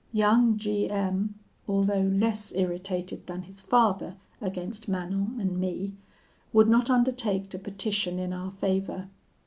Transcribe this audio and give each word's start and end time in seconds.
Young 0.11 0.57
G 0.57 0.89
M, 0.89 1.35
although 1.67 2.01
less 2.01 2.51
irritated 2.55 3.27
than 3.27 3.43
his 3.43 3.61
father 3.61 4.15
against 4.41 4.87
Manon 4.87 5.37
and 5.39 5.59
me, 5.59 5.93
would 6.51 6.67
not 6.67 6.89
undertake 6.89 7.49
to 7.51 7.59
petition 7.59 8.17
in 8.17 8.33
our 8.33 8.49
favour. 8.49 9.09